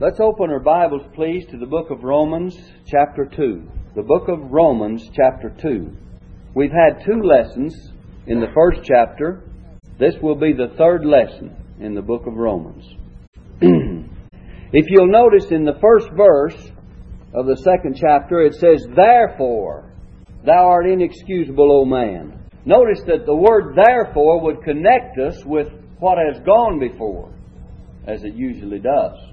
[0.00, 2.56] Let's open our Bibles, please, to the book of Romans,
[2.86, 3.68] chapter 2.
[3.94, 5.94] The book of Romans, chapter 2.
[6.54, 7.76] We've had two lessons
[8.26, 9.42] in the first chapter.
[9.98, 12.82] This will be the third lesson in the book of Romans.
[13.60, 16.56] if you'll notice in the first verse
[17.34, 19.92] of the second chapter, it says, Therefore,
[20.46, 22.48] thou art inexcusable, O man.
[22.64, 27.30] Notice that the word therefore would connect us with what has gone before,
[28.06, 29.29] as it usually does.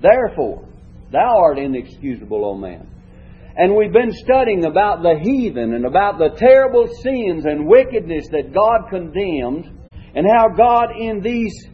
[0.00, 0.66] Therefore,
[1.12, 2.88] thou art inexcusable, O man.
[3.56, 8.54] And we've been studying about the heathen and about the terrible sins and wickedness that
[8.54, 9.70] God condemned,
[10.14, 11.68] and how God, in these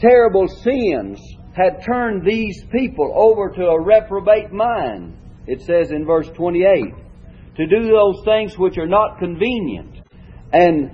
[0.00, 1.20] terrible sins,
[1.54, 5.16] had turned these people over to a reprobate mind.
[5.46, 6.94] It says in verse 28
[7.56, 10.00] to do those things which are not convenient,
[10.52, 10.90] and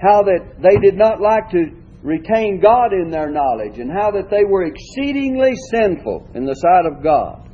[0.00, 4.30] how that they did not like to retain God in their knowledge and how that
[4.30, 7.48] they were exceedingly sinful in the sight of God.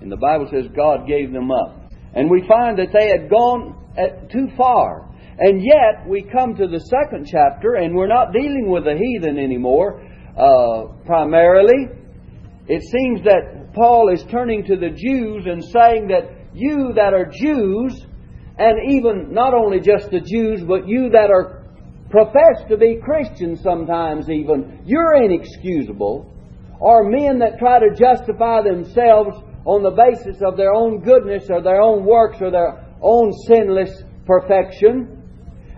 [0.00, 1.90] And the Bible says God gave them up.
[2.14, 3.76] And we find that they had gone
[4.30, 5.08] too far.
[5.38, 9.38] And yet, we come to the second chapter, and we're not dealing with the heathen
[9.38, 10.02] anymore,
[10.36, 11.88] uh, primarily.
[12.68, 17.24] It seems that Paul is turning to the Jews and saying that you that are
[17.24, 18.06] Jews,
[18.58, 21.61] and even not only just the Jews, but you that are
[22.12, 26.30] profess to be Christians sometimes even, you're inexcusable,
[26.78, 31.62] or men that try to justify themselves on the basis of their own goodness or
[31.62, 35.22] their own works or their own sinless perfection,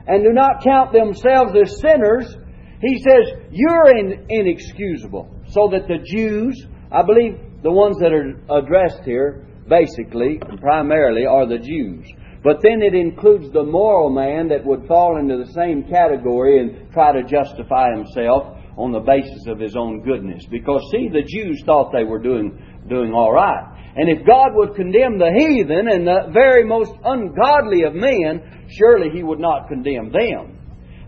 [0.06, 2.36] and do not count themselves as sinners,
[2.82, 5.30] he says, you're in, inexcusable.
[5.48, 11.26] So that the Jews, I believe the ones that are addressed here, basically, and primarily,
[11.26, 12.06] are the Jews.
[12.45, 16.92] But then it includes the moral man that would fall into the same category and
[16.92, 20.45] try to justify himself on the basis of his own goodness.
[20.50, 23.65] Because, see, the Jews thought they were doing, doing all right.
[23.97, 29.09] And if God would condemn the heathen and the very most ungodly of men, surely
[29.15, 30.59] He would not condemn them.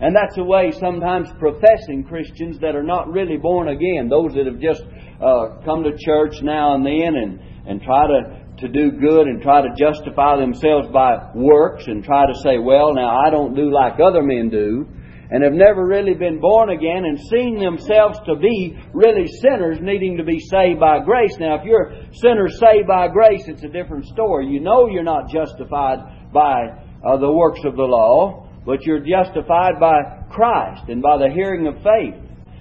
[0.00, 4.46] And that's the way sometimes professing Christians that are not really born again, those that
[4.46, 4.82] have just
[5.20, 9.42] uh, come to church now and then and, and try to to do good and
[9.42, 13.70] try to justify themselves by works and try to say, well, now I don't do
[13.70, 14.88] like other men do,
[15.30, 20.16] and have never really been born again and seen themselves to be really sinners needing
[20.16, 21.36] to be saved by grace.
[21.38, 24.46] Now, if you're sinners saved by grace, it's a different story.
[24.46, 26.68] You know you're not justified by
[27.04, 31.66] uh, the works of the law, but you're justified by Christ and by the hearing
[31.66, 32.14] of faith.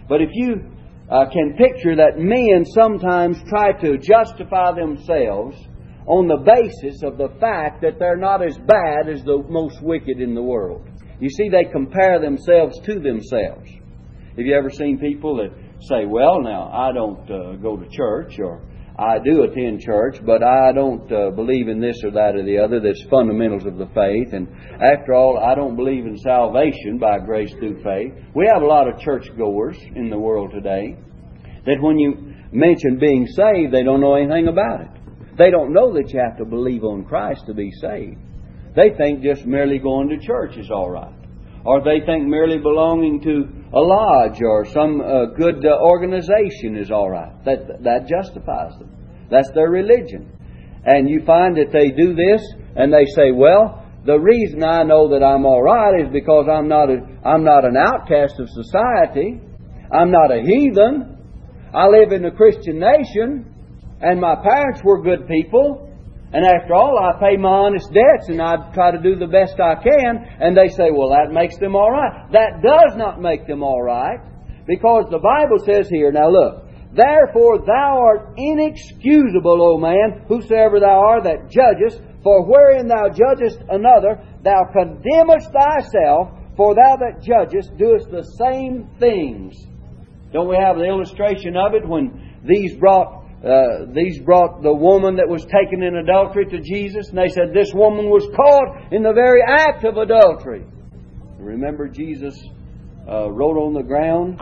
[0.09, 0.71] But if you
[1.09, 5.55] uh, can picture that men sometimes try to justify themselves
[6.07, 10.19] on the basis of the fact that they're not as bad as the most wicked
[10.19, 10.87] in the world.
[11.19, 13.69] You see, they compare themselves to themselves.
[14.37, 15.51] Have you ever seen people that
[15.81, 18.61] say, well, now, I don't uh, go to church, or
[18.97, 22.59] I do attend church, but I don't uh, believe in this or that or the
[22.59, 24.33] other that's fundamentals of the faith.
[24.33, 24.47] And
[24.81, 28.13] after all, I don't believe in salvation by grace through faith.
[28.33, 30.97] We have a lot of churchgoers in the world today
[31.65, 34.94] that when you mention being saved, they don't know anything about it.
[35.37, 38.19] They don't know that you have to believe on Christ to be saved.
[38.75, 41.13] They think just merely going to church is all right.
[41.65, 46.91] Or they think merely belonging to a lodge or some uh, good uh, organization is
[46.91, 47.43] all right.
[47.43, 48.91] That, that justifies them.
[49.31, 50.31] That's their religion.
[50.85, 55.09] And you find that they do this and they say, well, the reason I know
[55.09, 59.41] that I'm all right is because I'm not, a, I'm not an outcast of society.
[59.91, 61.17] I'm not a heathen.
[61.73, 63.54] I live in a Christian nation.
[64.01, 65.91] And my parents were good people.
[66.33, 69.59] And after all, I pay my honest debts and I try to do the best
[69.59, 70.25] I can.
[70.39, 72.31] And they say, well, that makes them all right.
[72.31, 74.19] That does not make them all right.
[74.67, 80.99] Because the Bible says here, now look, Therefore thou art inexcusable, O man, whosoever thou
[80.99, 87.75] art that judgest, for wherein thou judgest another, thou condemnest thyself, for thou that judgest
[87.77, 89.55] doest the same things.
[90.31, 95.17] Don't we have the illustration of it when these brought uh, these brought the woman
[95.17, 99.03] that was taken in adultery to Jesus, and they said, This woman was caught in
[99.03, 100.65] the very act of adultery.
[101.37, 102.35] Remember, Jesus
[103.07, 104.41] uh, wrote on the ground,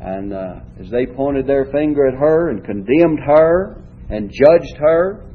[0.00, 5.26] and uh, as they pointed their finger at her and condemned her and judged her,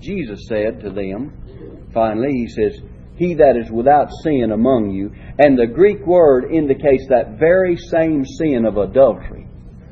[0.00, 2.80] Jesus said to them, finally, He says,
[3.16, 5.12] He that is without sin among you.
[5.38, 9.45] And the Greek word indicates that very same sin of adultery.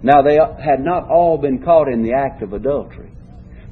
[0.04, 3.10] Now, they had not all been caught in the act of adultery.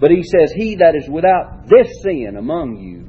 [0.00, 3.06] But he says, He that is without this sin among you,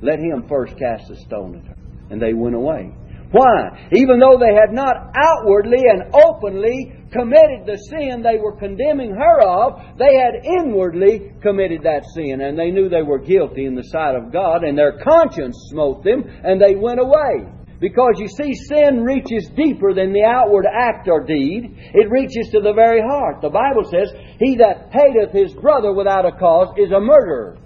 [0.00, 1.76] let him first cast a stone at her.
[2.10, 2.94] And they went away.
[3.32, 3.88] Why?
[3.90, 9.42] Even though they had not outwardly and openly committed the sin they were condemning her
[9.42, 13.90] of, they had inwardly committed that sin, and they knew they were guilty in the
[13.90, 17.50] sight of God, and their conscience smote them, and they went away.
[17.80, 21.76] Because you see, sin reaches deeper than the outward act or deed.
[21.92, 23.42] It reaches to the very heart.
[23.42, 27.58] The Bible says, He that hateth his brother without a cause is a murderer.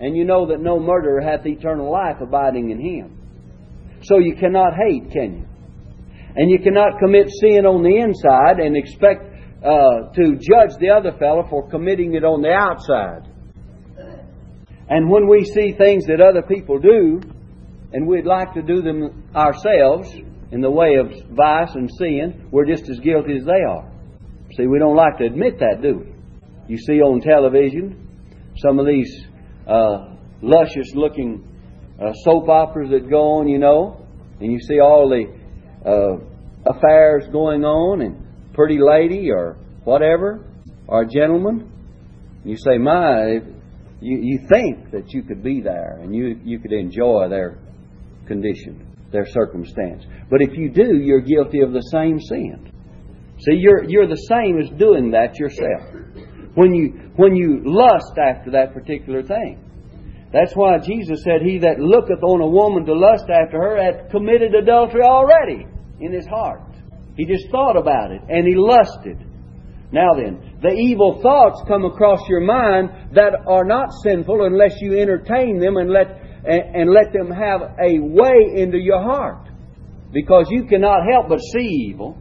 [0.00, 3.16] And you know that no murderer hath eternal life abiding in him.
[4.02, 5.46] So you cannot hate, can you?
[6.36, 9.24] And you cannot commit sin on the inside and expect
[9.64, 13.28] uh, to judge the other fellow for committing it on the outside.
[14.88, 17.20] And when we see things that other people do,
[17.92, 20.12] and we'd like to do them ourselves
[20.52, 23.90] in the way of vice and sin, we're just as guilty as they are.
[24.56, 26.12] See, we don't like to admit that, do we?
[26.68, 28.08] You see on television
[28.58, 29.26] some of these
[29.66, 31.46] uh, luscious looking
[32.00, 34.06] uh, soap operas that go on, you know,
[34.40, 35.26] and you see all the
[35.88, 40.44] uh, affairs going on, and pretty lady or whatever,
[40.86, 41.70] or gentleman.
[42.44, 43.40] You say, my,
[44.00, 47.58] you, you think that you could be there and you, you could enjoy their
[48.30, 50.04] condition, their circumstance.
[50.30, 52.70] But if you do, you're guilty of the same sin.
[53.40, 55.82] See, you're, you're the same as doing that yourself.
[56.54, 59.58] When you, when you lust after that particular thing.
[60.32, 64.10] That's why Jesus said, He that looketh on a woman to lust after her hath
[64.12, 65.66] committed adultery already
[65.98, 66.62] in his heart.
[67.16, 69.18] He just thought about it and he lusted.
[69.92, 74.96] Now then, the evil thoughts come across your mind that are not sinful unless you
[74.96, 79.48] entertain them and let, and, and let them have a way into your heart.
[80.12, 82.18] Because you cannot help but see evil.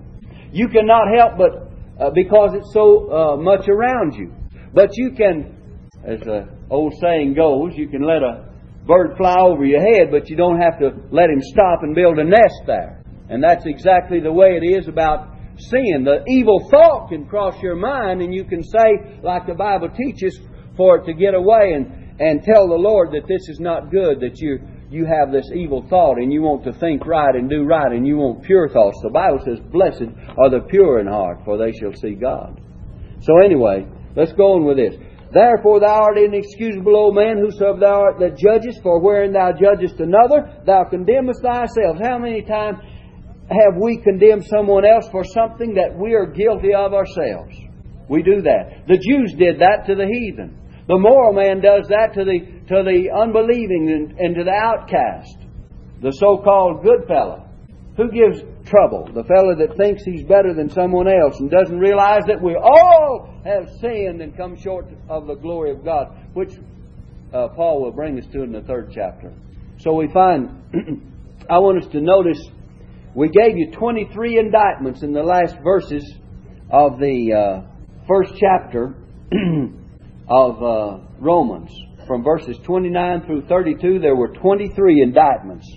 [0.51, 4.33] You cannot help but, uh, because it's so uh, much around you.
[4.73, 8.49] But you can, as the old saying goes, you can let a
[8.85, 12.19] bird fly over your head, but you don't have to let him stop and build
[12.19, 13.03] a nest there.
[13.29, 16.03] And that's exactly the way it is about sin.
[16.03, 20.39] The evil thought can cross your mind, and you can say, like the Bible teaches,
[20.77, 24.19] for it to get away and, and tell the Lord that this is not good,
[24.19, 24.59] that you,
[24.91, 28.05] you have this evil thought and you want to think right and do right and
[28.05, 28.99] you want pure thoughts.
[29.01, 32.59] The Bible says, Blessed are the pure in heart, for they shall see God.
[33.21, 34.95] So, anyway, let's go on with this.
[35.31, 39.99] Therefore thou art inexcusable, O man, whosoever thou art that judgest, for wherein thou judgest
[39.99, 41.97] another, thou condemnest thyself.
[42.01, 42.79] How many times
[43.47, 47.55] have we condemned someone else for something that we are guilty of ourselves?
[48.09, 48.87] We do that.
[48.87, 50.57] The Jews did that to the heathen.
[50.89, 52.39] The moral man does that to the,
[52.73, 55.37] to the unbelieving and, and to the outcast,
[56.01, 57.45] the so called good fellow.
[57.95, 59.05] Who gives trouble?
[59.13, 63.29] The fellow that thinks he's better than someone else and doesn't realize that we all
[63.45, 66.53] have sinned and come short of the glory of God, which
[67.33, 69.31] uh, Paul will bring us to in the third chapter.
[69.77, 70.49] So we find,
[71.51, 72.41] I want us to notice,
[73.13, 76.15] we gave you 23 indictments in the last verses
[76.71, 78.95] of the uh, first chapter
[80.29, 81.71] of uh, Romans.
[82.07, 85.67] From verses 29 through 32, there were 23 indictments.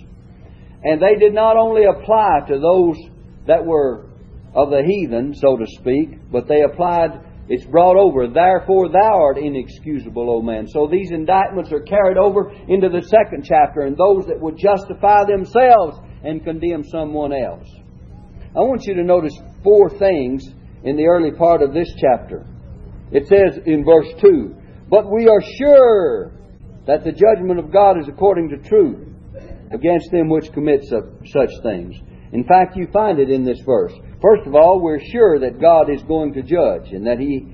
[0.83, 2.97] And they did not only apply to those
[3.47, 4.09] that were
[4.55, 7.19] of the heathen, so to speak, but they applied,
[7.49, 10.67] it's brought over, therefore thou art inexcusable, O man.
[10.67, 15.25] So these indictments are carried over into the second chapter, and those that would justify
[15.25, 17.67] themselves and condemn someone else.
[18.55, 19.33] I want you to notice
[19.63, 20.43] four things
[20.83, 22.45] in the early part of this chapter.
[23.13, 24.55] It says in verse 2
[24.89, 26.31] But we are sure
[26.87, 29.07] that the judgment of God is according to truth
[29.71, 31.95] against them which commit such things.
[32.31, 33.93] In fact, you find it in this verse.
[34.21, 37.53] First of all, we're sure that God is going to judge and that He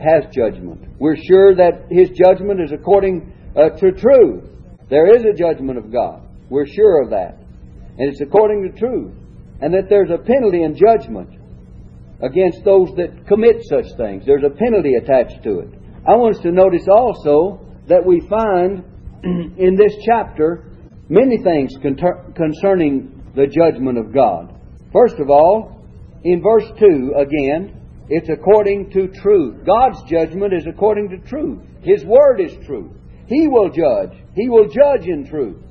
[0.00, 0.86] has judgment.
[0.98, 4.44] We're sure that His judgment is according uh, to truth.
[4.88, 6.22] There is a judgment of God.
[6.48, 7.38] We're sure of that.
[7.98, 9.12] And it's according to truth.
[9.60, 11.37] And that there's a penalty and judgment
[12.20, 14.24] against those that commit such things.
[14.26, 15.68] There's a penalty attached to it.
[16.06, 18.84] I want us to notice also that we find
[19.58, 20.64] in this chapter
[21.08, 24.54] many things concerning the judgment of God.
[24.92, 25.84] First of all,
[26.24, 29.64] in verse 2 again, it's according to truth.
[29.66, 31.62] God's judgment is according to truth.
[31.82, 32.92] His word is truth.
[33.26, 34.18] He will judge.
[34.34, 35.62] He will judge in truth.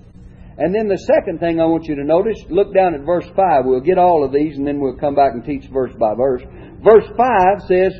[0.57, 3.65] And then the second thing I want you to notice, look down at verse 5.
[3.65, 6.41] We'll get all of these and then we'll come back and teach verse by verse.
[6.81, 7.93] Verse 5 says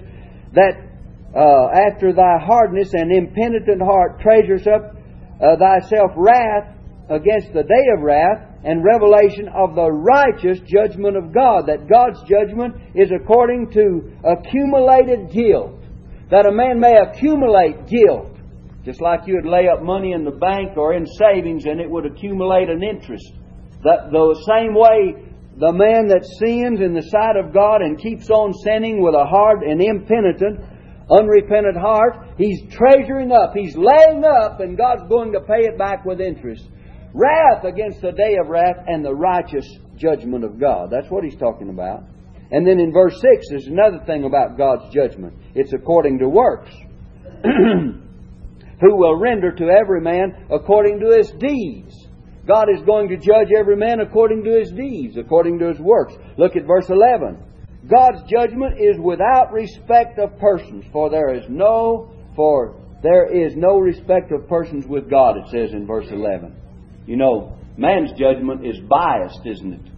[0.54, 0.74] that
[1.36, 4.96] uh, after thy hardness and impenitent heart treasures up
[5.38, 6.74] uh, thyself wrath
[7.10, 11.68] against the day of wrath and revelation of the righteous judgment of God.
[11.68, 15.84] That God's judgment is according to accumulated guilt.
[16.32, 18.37] That a man may accumulate guilt.
[18.88, 21.90] Just like you would lay up money in the bank or in savings and it
[21.90, 23.34] would accumulate an interest.
[23.84, 25.28] The, the same way
[25.60, 29.26] the man that sins in the sight of God and keeps on sinning with a
[29.26, 30.64] hard and impenitent,
[31.12, 36.06] unrepentant heart, he's treasuring up, he's laying up, and God's going to pay it back
[36.06, 36.64] with interest.
[37.12, 39.68] Wrath against the day of wrath and the righteous
[39.98, 40.88] judgment of God.
[40.92, 42.04] That's what he's talking about.
[42.52, 45.34] And then in verse 6, there's another thing about God's judgment.
[45.56, 46.72] It's according to works.
[48.82, 52.08] Who will render to every man according to his deeds.
[52.46, 56.14] God is going to judge every man according to his deeds, according to his works.
[56.38, 57.44] Look at verse 11.
[57.90, 63.78] God's judgment is without respect of persons, for there is no for there is no
[63.78, 66.56] respect of persons with God, it says in verse 11.
[67.06, 69.92] You know, man's judgment is biased, isn't it?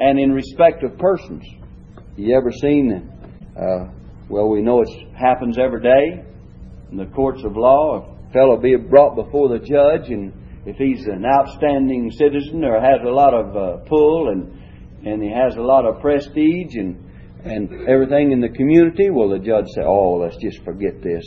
[0.00, 1.44] And in respect of persons.
[2.16, 3.10] You ever seen,
[3.56, 3.92] uh,
[4.28, 6.24] well, we know it happens every day
[6.90, 8.16] in the courts of law.
[8.32, 10.32] Fellow be brought before the judge, and
[10.66, 14.54] if he's an outstanding citizen or has a lot of uh, pull and
[15.06, 17.04] and he has a lot of prestige and
[17.44, 21.24] and everything in the community, will the judge say, "Oh, let's just forget this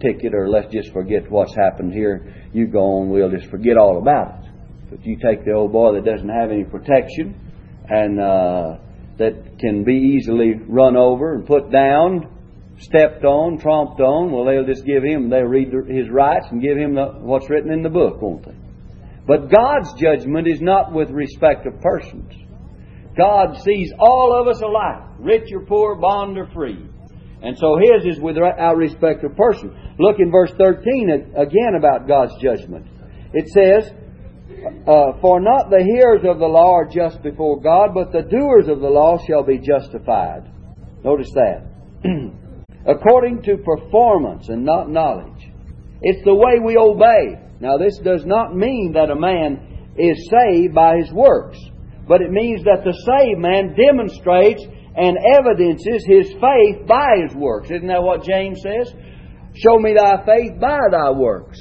[0.00, 2.34] ticket, or let's just forget what's happened here.
[2.52, 4.50] You go on, we'll just forget all about it."
[4.90, 7.34] But you take the old boy that doesn't have any protection
[7.88, 8.76] and uh,
[9.18, 12.33] that can be easily run over and put down,
[12.78, 14.32] stepped on, tromped on.
[14.32, 17.72] Well, they'll just give him, they'll read his rights and give him the, what's written
[17.72, 18.56] in the book, won't they?
[19.26, 22.32] But God's judgment is not with respect of persons.
[23.16, 26.84] God sees all of us alike, rich or poor, bond or free.
[27.42, 29.94] And so His is without respect of person.
[29.98, 32.86] Look in verse 13 again about God's judgment.
[33.32, 33.92] It says,
[34.86, 38.68] uh, For not the hearers of the law are just before God, but the doers
[38.68, 40.50] of the law shall be justified.
[41.04, 41.70] Notice that.
[42.86, 45.50] According to performance and not knowledge.
[46.02, 47.40] It's the way we obey.
[47.60, 51.58] Now, this does not mean that a man is saved by his works,
[52.06, 54.62] but it means that the saved man demonstrates
[54.96, 57.70] and evidences his faith by his works.
[57.70, 58.92] Isn't that what James says?
[59.54, 61.58] Show me thy faith by thy works.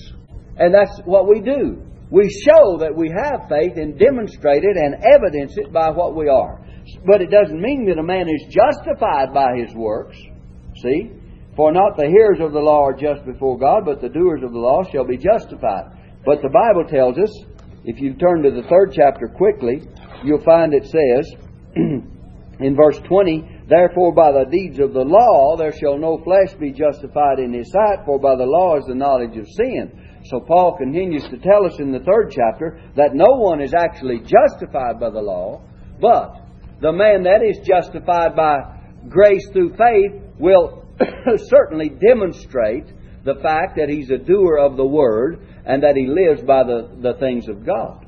[0.58, 1.82] And that's what we do.
[2.12, 6.27] We show that we have faith and demonstrate it and evidence it by what we
[6.27, 6.63] are.
[7.08, 10.18] But it doesn't mean that a man is justified by his works.
[10.84, 11.12] See?
[11.56, 14.52] For not the hearers of the law are just before God, but the doers of
[14.52, 15.86] the law shall be justified.
[16.25, 17.32] But the Bible tells us,
[17.86, 19.88] if you turn to the third chapter quickly,
[20.24, 21.36] you'll find it says
[21.75, 26.72] in verse 20, Therefore by the deeds of the law there shall no flesh be
[26.72, 29.92] justified in his sight, for by the law is the knowledge of sin.
[30.25, 34.20] So Paul continues to tell us in the third chapter that no one is actually
[34.20, 35.62] justified by the law,
[36.00, 36.36] but
[36.82, 38.58] the man that is justified by
[39.10, 40.86] grace through faith will
[41.38, 42.86] certainly demonstrate
[43.24, 46.90] the fact that he's a doer of the word and that he lives by the,
[47.02, 48.06] the things of God.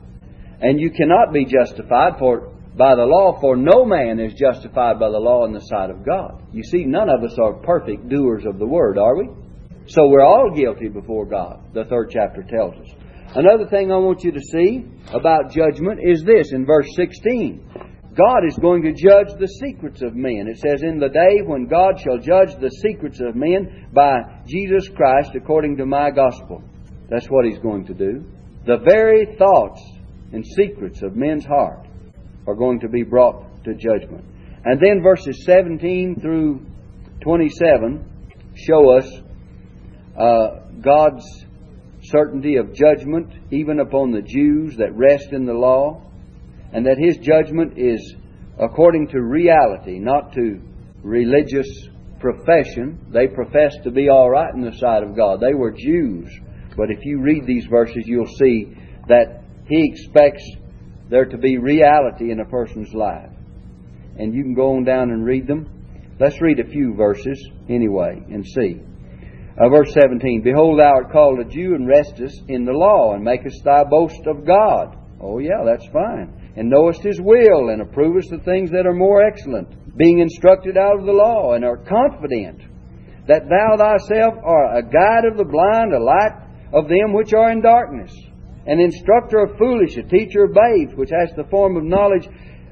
[0.61, 5.09] And you cannot be justified for by the law, for no man is justified by
[5.09, 6.43] the law in the sight of God.
[6.51, 9.29] You see, none of us are perfect doers of the word, are we?
[9.87, 12.87] So we're all guilty before God, the third chapter tells us.
[13.35, 17.74] Another thing I want you to see about judgment is this in verse 16.
[18.15, 20.47] God is going to judge the secrets of men.
[20.47, 24.87] It says, In the day when God shall judge the secrets of men by Jesus
[24.89, 26.63] Christ according to my gospel.
[27.09, 28.23] That's what He's going to do.
[28.65, 29.81] The very thoughts
[30.31, 31.87] and secrets of men's heart
[32.47, 34.23] are going to be brought to judgment.
[34.63, 36.65] And then verses 17 through
[37.21, 39.11] 27 show us
[40.17, 41.25] uh, God's
[42.01, 46.01] certainty of judgment even upon the Jews that rest in the law
[46.75, 48.15] and that his judgment is
[48.59, 50.59] according to reality, not to
[51.03, 51.87] religious
[52.19, 52.99] profession.
[53.13, 55.39] They professed to be all right in the sight of God.
[55.39, 56.29] They were Jews.
[56.75, 58.75] But if you read these verses, you'll see
[59.07, 60.43] that he expects
[61.09, 63.31] there to be reality in a person's life.
[64.17, 65.69] And you can go on down and read them.
[66.19, 68.81] Let's read a few verses anyway and see.
[69.57, 73.23] Uh, verse 17 Behold, thou art called a Jew and restest in the law, and
[73.23, 74.97] makest thy boast of God.
[75.21, 79.25] Oh, yeah, that's fine and knowest his will, and approvest the things that are more
[79.25, 82.61] excellent, being instructed out of the law, and are confident
[83.27, 87.51] that thou thyself art a guide of the blind, a light of them which are
[87.51, 88.13] in darkness,
[88.67, 92.27] an instructor of foolish, a teacher of babes, which has the form of knowledge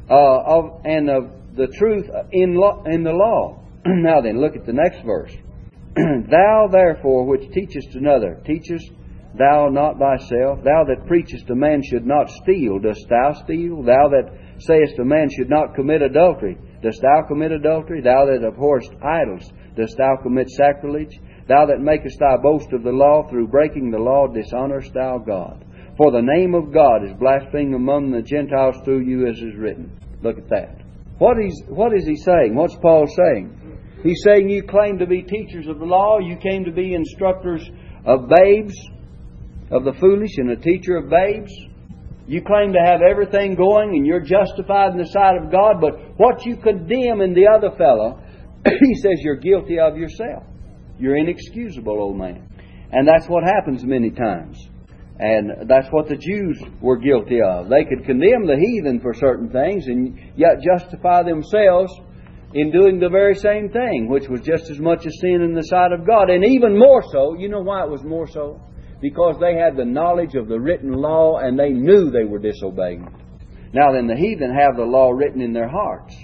[0.09, 3.59] uh, of and of the truth in, lo- in the law.
[3.85, 5.33] now then, look at the next verse.
[5.95, 8.91] thou therefore which teachest another, teachest
[9.37, 10.63] thou not thyself?
[10.63, 13.83] Thou that preachest a man should not steal, dost thou steal?
[13.83, 18.01] Thou that sayest a man should not commit adultery, dost thou commit adultery?
[18.01, 21.19] Thou that abhorrest idols, dost thou commit sacrilege?
[21.47, 25.65] Thou that makest thy boast of the law, through breaking the law dishonorest thou God.
[25.97, 29.91] For the name of God is blasphemed among the Gentiles through you, as is written.
[30.21, 30.81] Look at that.
[31.19, 32.55] What is, what is he saying?
[32.55, 33.59] What's Paul saying?
[34.03, 37.69] He's saying you claim to be teachers of the law, you came to be instructors
[38.05, 38.73] of babes,
[39.73, 41.51] of the foolish, and a teacher of babes.
[42.27, 46.17] You claim to have everything going and you're justified in the sight of God, but
[46.17, 48.21] what you condemn in the other fellow,
[48.65, 50.43] he says you're guilty of yourself.
[50.97, 52.47] You're inexcusable, old man.
[52.91, 54.57] And that's what happens many times.
[55.19, 57.67] And that's what the Jews were guilty of.
[57.67, 61.91] They could condemn the heathen for certain things and yet justify themselves
[62.53, 65.63] in doing the very same thing, which was just as much a sin in the
[65.63, 66.29] sight of God.
[66.29, 68.61] And even more so, you know why it was more so?
[69.03, 73.05] Because they had the knowledge of the written law and they knew they were disobeying
[73.73, 76.15] Now then, the heathen have the law written in their hearts.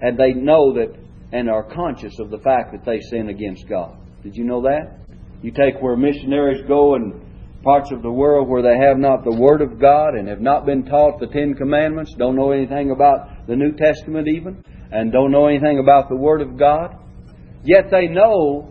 [0.00, 0.94] And they know that
[1.32, 3.96] and are conscious of the fact that they sin against God.
[4.22, 5.00] Did you know that?
[5.42, 7.26] You take where missionaries go in
[7.64, 10.64] parts of the world where they have not the Word of God and have not
[10.64, 14.62] been taught the Ten Commandments, don't know anything about the New Testament even,
[14.92, 16.94] and don't know anything about the Word of God.
[17.64, 18.70] Yet they know,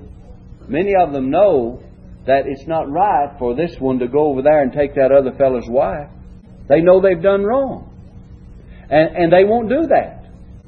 [0.70, 1.84] many of them know,
[2.26, 5.32] that it's not right for this one to go over there and take that other
[5.38, 6.10] fellow's wife.
[6.70, 7.88] They know they've done wrong.
[8.90, 10.22] And, and they won't do that.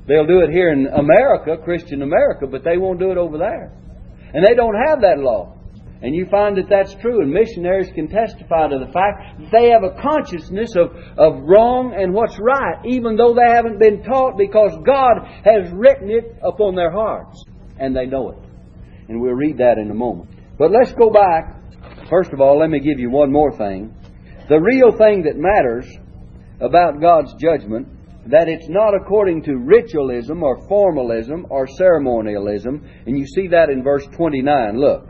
[0.08, 3.72] They'll do it here in America, Christian America, but they won't do it over there.
[4.34, 5.56] And they don't have that law.
[6.02, 9.70] And you find that that's true, and missionaries can testify to the fact that they
[9.70, 14.38] have a consciousness of, of wrong and what's right, even though they haven't been taught
[14.38, 17.42] because God has written it upon their hearts.
[17.80, 18.38] And they know it.
[19.08, 20.30] And we'll read that in a moment.
[20.58, 22.10] But let's go back.
[22.10, 23.94] First of all, let me give you one more thing.
[24.50, 25.88] The real thing that matters
[26.60, 27.88] about God's judgment
[28.28, 32.82] that it's not according to ritualism or formalism or ceremonialism.
[33.06, 34.80] And you see that in verse 29.
[34.80, 35.10] Look,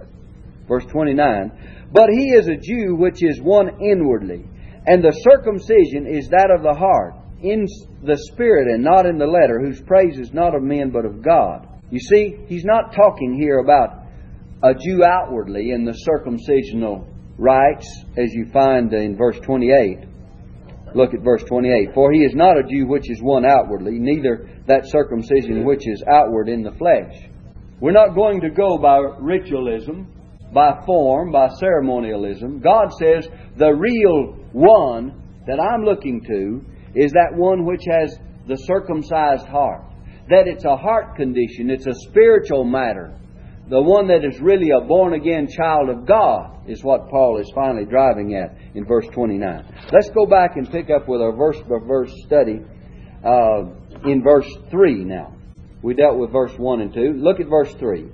[0.67, 1.89] verse 29.
[1.91, 4.45] But he is a Jew which is one inwardly,
[4.87, 7.67] and the circumcision is that of the heart, in
[8.01, 11.21] the spirit and not in the letter, whose praise is not of men but of
[11.21, 11.67] God.
[11.91, 14.02] You see, he's not talking here about
[14.63, 17.05] a Jew outwardly in the circumcisional
[17.37, 17.85] rites,
[18.17, 20.05] as you find in verse 28.
[20.95, 21.93] Look at verse 28.
[21.93, 26.01] For he is not a Jew which is one outwardly, neither that circumcision which is
[26.07, 27.13] outward in the flesh.
[27.81, 30.07] We're not going to go by ritualism,
[30.53, 32.61] by form, by ceremonialism.
[32.61, 38.55] God says the real one that I'm looking to is that one which has the
[38.55, 39.83] circumcised heart.
[40.29, 43.19] That it's a heart condition, it's a spiritual matter
[43.69, 47.49] the one that is really a born again child of God is what Paul is
[47.55, 49.65] finally driving at in verse 29.
[49.91, 52.59] Let's go back and pick up with our verse by verse study
[53.23, 53.63] uh,
[54.05, 55.35] in verse 3 now.
[55.81, 57.13] We dealt with verse 1 and 2.
[57.13, 58.09] Look at verse 3.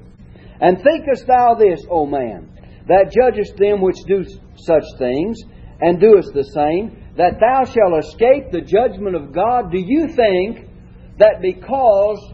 [0.61, 2.49] And thinkest thou this, O man,
[2.87, 5.39] that judgest them which do such things,
[5.81, 9.71] and doest the same, that thou shalt escape the judgment of God?
[9.71, 10.67] Do you think
[11.17, 12.33] that because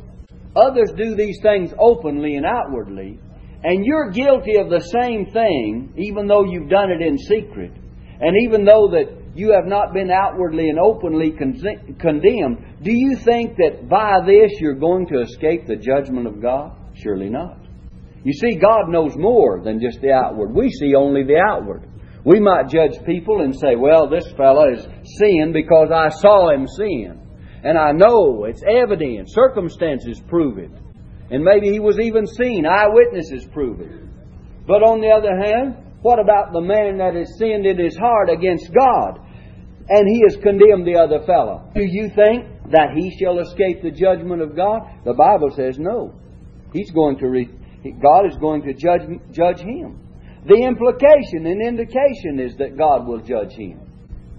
[0.56, 3.20] Others do these things openly and outwardly,
[3.64, 7.72] and you're guilty of the same thing, even though you've done it in secret,
[8.22, 13.18] and even though that you have not been outwardly and openly con- condemned, do you
[13.18, 16.72] think that by this you're going to escape the judgment of God?
[16.96, 17.58] Surely not.
[18.24, 20.56] You see, God knows more than just the outward.
[20.56, 21.88] We see only the outward.
[22.24, 24.88] We might judge people and say, well, this fellow is
[25.20, 27.22] sin because I saw him sin.
[27.66, 29.28] And I know it's evident.
[29.32, 30.70] Circumstances prove it.
[31.32, 32.64] And maybe he was even seen.
[32.68, 33.90] Eyewitnesses prove it.
[34.68, 38.30] But on the other hand, what about the man that has sinned in his heart
[38.30, 39.20] against God?
[39.90, 41.68] And he has condemned the other fellow.
[41.74, 44.82] Do you think that he shall escape the judgment of God?
[45.04, 46.14] The Bible says no.
[46.72, 47.50] He's going to re-
[48.00, 50.06] God is going to judge, judge him.
[50.46, 53.82] The implication and indication is that God will judge him.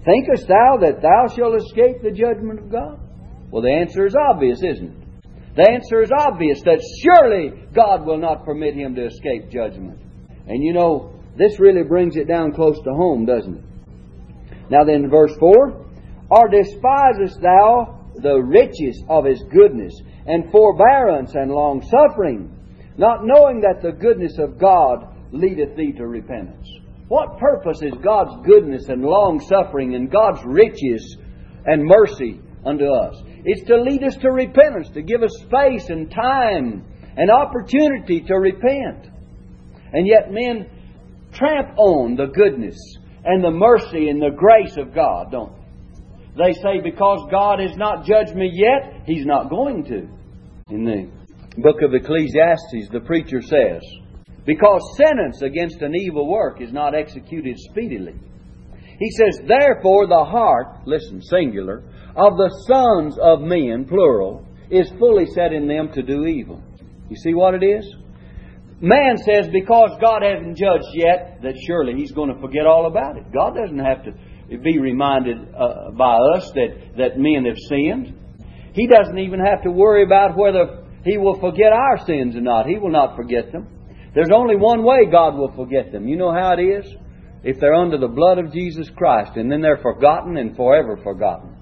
[0.05, 3.06] Thinkest thou that thou shalt escape the judgment of God?
[3.51, 5.07] Well, the answer is obvious, isn't it?
[5.55, 9.99] The answer is obvious that surely God will not permit him to escape judgment.
[10.47, 13.63] And you know, this really brings it down close to home, doesn't it?
[14.69, 15.85] Now then, verse 4
[16.29, 19.93] Or despisest thou the riches of his goodness,
[20.25, 22.53] and forbearance and long suffering,
[22.97, 26.67] not knowing that the goodness of God leadeth thee to repentance?
[27.07, 31.17] What purpose is God's goodness and long suffering and God's riches
[31.65, 33.15] and mercy unto us?
[33.49, 36.83] It's to lead us to repentance, to give us space and time
[37.15, 39.07] and opportunity to repent.
[39.93, 40.69] And yet men
[41.31, 42.77] tramp on the goodness
[43.23, 45.53] and the mercy and the grace of God, don't
[46.35, 46.43] they?
[46.43, 50.09] They say because God has not judged me yet, He's not going to.
[50.69, 51.09] In the
[51.61, 53.81] book of Ecclesiastes, the preacher says,
[54.45, 58.15] Because sentence against an evil work is not executed speedily,
[58.99, 61.83] He says, Therefore the heart, listen, singular,
[62.17, 66.61] of the sons of men, plural, is fully set in them to do evil.
[67.09, 67.85] You see what it is?
[68.81, 73.17] Man says because God hasn't judged yet that surely He's going to forget all about
[73.17, 73.31] it.
[73.31, 78.13] God doesn't have to be reminded uh, by us that, that men have sinned.
[78.73, 82.65] He doesn't even have to worry about whether He will forget our sins or not.
[82.67, 83.67] He will not forget them.
[84.13, 86.07] There's only one way God will forget them.
[86.07, 86.85] You know how it is?
[87.43, 91.56] If they're under the blood of Jesus Christ, and then they're forgotten and forever forgotten.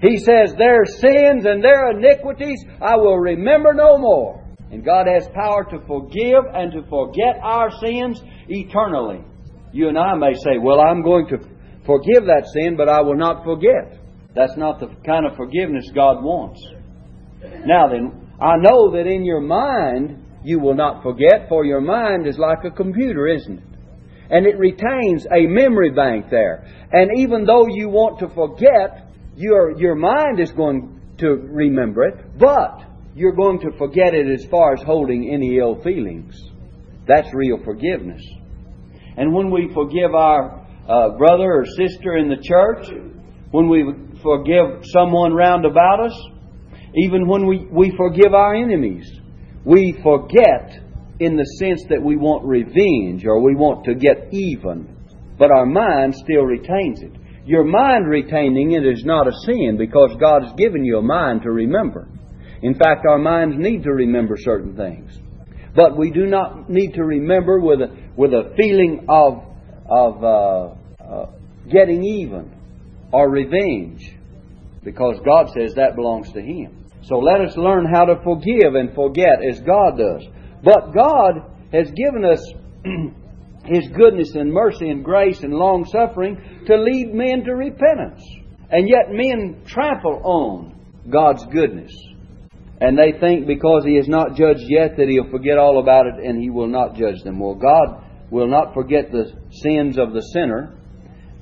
[0.00, 4.44] He says, Their sins and their iniquities I will remember no more.
[4.70, 9.24] And God has power to forgive and to forget our sins eternally.
[9.72, 11.38] You and I may say, Well, I'm going to
[11.86, 14.00] forgive that sin, but I will not forget.
[14.34, 16.60] That's not the kind of forgiveness God wants.
[17.66, 22.26] Now then, I know that in your mind you will not forget, for your mind
[22.26, 23.64] is like a computer, isn't it?
[24.30, 26.66] And it retains a memory bank there.
[26.92, 29.03] And even though you want to forget,
[29.36, 32.82] your, your mind is going to remember it, but
[33.14, 36.34] you're going to forget it as far as holding any ill feelings.
[37.06, 38.22] That's real forgiveness.
[39.16, 42.86] And when we forgive our uh, brother or sister in the church,
[43.50, 43.84] when we
[44.22, 46.28] forgive someone round about us,
[46.96, 49.10] even when we, we forgive our enemies,
[49.64, 50.80] we forget
[51.20, 54.96] in the sense that we want revenge or we want to get even,
[55.38, 57.12] but our mind still retains it.
[57.44, 61.42] Your mind retaining it is not a sin because God has given you a mind
[61.42, 62.08] to remember.
[62.62, 65.18] In fact, our minds need to remember certain things.
[65.74, 69.44] But we do not need to remember with a, with a feeling of
[69.86, 71.26] of uh, uh,
[71.70, 72.50] getting even
[73.12, 74.14] or revenge
[74.82, 76.84] because God says that belongs to Him.
[77.02, 80.24] So let us learn how to forgive and forget as God does.
[80.62, 82.40] But God has given us
[83.66, 88.22] His goodness and mercy and grace and long suffering to lead men to repentance.
[88.70, 90.74] And yet men trample on
[91.10, 91.92] God's goodness.
[92.80, 96.24] And they think because He has not judged yet that He'll forget all about it
[96.24, 97.38] and He will not judge them.
[97.38, 100.74] Well, God will not forget the sins of the sinner,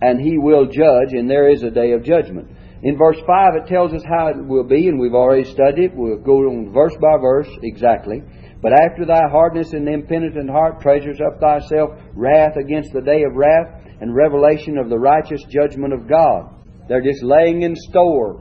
[0.00, 2.48] and he will judge, and there is a day of judgment.
[2.82, 5.92] In verse 5, it tells us how it will be, and we've already studied it.
[5.94, 8.22] We'll go on verse by verse exactly.
[8.62, 13.34] But after thy hardness and impenitent heart treasures up thyself wrath against the day of
[13.34, 16.48] wrath and revelation of the righteous judgment of God.
[16.88, 18.40] They're just laying in store.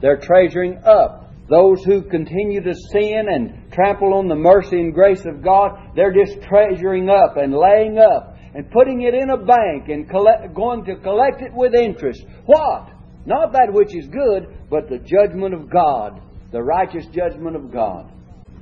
[0.00, 5.26] They're treasuring up those who continue to sin and trample on the mercy and grace
[5.26, 9.88] of God, they're just treasuring up and laying up and putting it in a bank
[9.88, 12.24] and collect, going to collect it with interest.
[12.46, 12.90] What?
[13.26, 18.12] Not that which is good, but the judgment of God, the righteous judgment of God.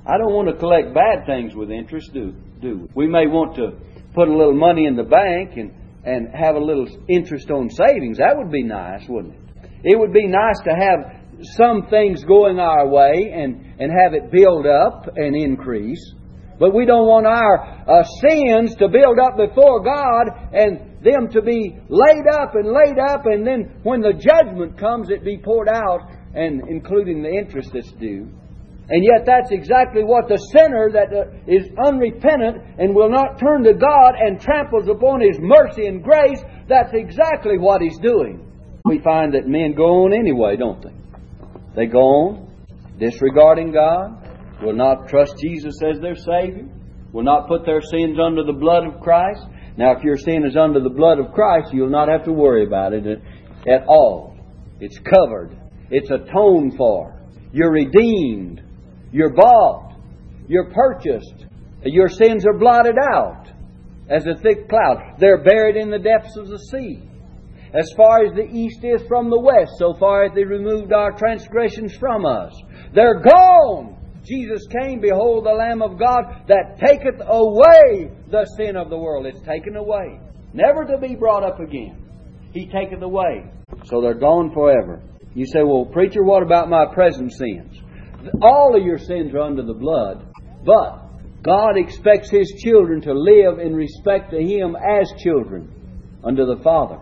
[0.08, 3.06] I don't want to collect bad things with interest, do, do we?
[3.06, 3.72] may want to
[4.14, 5.70] put a little money in the bank and,
[6.02, 8.16] and have a little interest on savings.
[8.16, 9.70] That would be nice, wouldn't it?
[9.84, 14.32] It would be nice to have some things going our way and, and have it
[14.32, 16.00] build up and increase.
[16.58, 20.24] But we don't want our uh, sins to build up before God
[20.56, 25.10] and them to be laid up and laid up, and then when the judgment comes,
[25.10, 26.00] it be poured out,
[26.34, 28.28] and including the interest that's due.
[28.90, 33.74] And yet, that's exactly what the sinner that uh, unrepentant and will not turn to
[33.74, 38.44] God and tramples upon His mercy and grace, that's exactly what he's doing.
[38.84, 40.94] We find that men go on anyway, don't they?
[41.76, 42.54] They go on,
[42.98, 46.68] disregarding God, will not trust Jesus as their Savior,
[47.12, 49.44] will not put their sins under the blood of Christ.
[49.76, 52.66] Now, if your sin is under the blood of Christ, you'll not have to worry
[52.66, 54.36] about it at all.
[54.80, 55.56] It's covered,
[55.90, 57.20] it's atoned for.
[57.52, 58.57] You're redeemed,
[59.12, 59.94] you're bought,
[60.48, 61.46] you're purchased.
[61.84, 63.48] Your sins are blotted out
[64.10, 65.16] as a thick cloud.
[65.18, 67.02] They're buried in the depths of the sea.
[67.74, 71.12] As far as the east is from the west, so far as they removed our
[71.12, 72.54] transgressions from us.
[72.94, 73.96] They're gone.
[74.24, 79.26] Jesus came, behold the Lamb of God that taketh away the sin of the world.
[79.26, 80.18] It's taken away.
[80.52, 82.02] Never to be brought up again.
[82.52, 83.50] He taketh away.
[83.84, 85.02] So they're gone forever.
[85.34, 87.78] You say, well, preacher, what about my present sins?
[88.42, 90.26] All of your sins are under the blood,
[90.64, 91.08] but
[91.42, 96.98] God expects His children to live in respect to Him as children under the Father.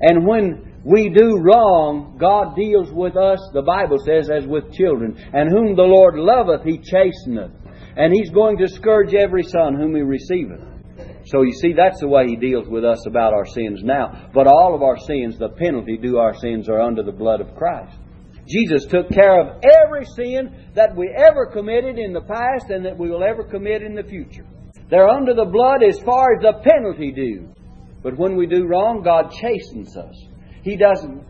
[0.00, 5.16] And when we do wrong, God deals with us, the Bible says, as with children.
[5.32, 7.52] And whom the Lord loveth, He chasteneth.
[7.96, 10.60] And He's going to scourge every son whom He receiveth.
[11.26, 14.30] So you see, that's the way He deals with us about our sins now.
[14.32, 17.54] But all of our sins, the penalty due our sins, are under the blood of
[17.54, 17.96] Christ.
[18.52, 22.98] Jesus took care of every sin that we ever committed in the past and that
[22.98, 24.44] we will ever commit in the future.
[24.90, 27.48] They're under the blood as far as the penalty due.
[28.02, 30.14] But when we do wrong, God chastens us.
[30.62, 31.24] He doesn't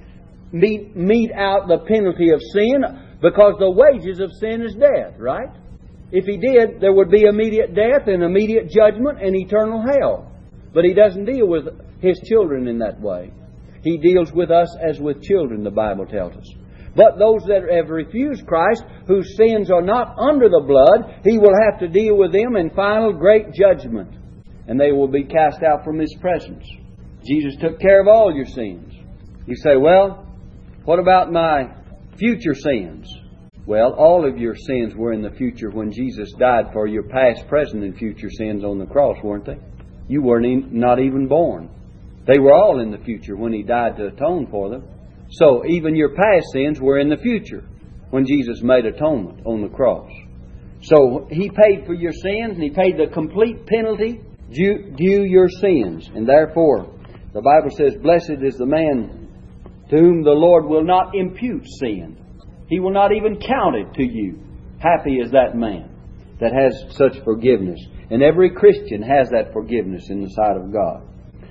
[0.51, 2.83] meet, mete out the penalty of sin
[3.21, 5.51] because the wages of sin is death, right?
[6.11, 10.33] If He did, there would be immediate death and immediate judgment and eternal hell.
[10.75, 11.69] But He doesn't deal with
[12.01, 13.31] His children in that way.
[13.85, 16.62] He deals with us as with children, the Bible tells us.
[16.95, 21.55] But those that have refused Christ, whose sins are not under the blood, He will
[21.65, 24.15] have to deal with them in final great judgment.
[24.69, 26.65] And they will be cast out from His presence.
[27.25, 28.93] Jesus took care of all your sins.
[29.47, 30.27] You say, well,
[30.85, 31.75] what about my
[32.19, 33.09] future sins?
[33.65, 37.47] Well, all of your sins were in the future when Jesus died for your past,
[37.47, 39.59] present, and future sins on the cross, weren't they?
[40.09, 41.71] You weren't not even born.
[42.27, 44.85] They were all in the future when He died to atone for them.
[45.33, 47.65] So even your past sins were in the future
[48.11, 50.11] when Jesus made atonement on the cross.
[50.83, 55.49] So He paid for your sins and He paid the complete penalty due, due your
[55.49, 56.11] sins.
[56.15, 56.95] And therefore,
[57.33, 59.29] the Bible says, Blessed is the man
[59.89, 62.19] to whom the Lord will not impute sin.
[62.69, 64.39] He will not even count it to you.
[64.81, 65.89] Happy is that man
[66.41, 67.81] that has such forgiveness.
[68.11, 71.09] And every Christian has that forgiveness in the sight of God.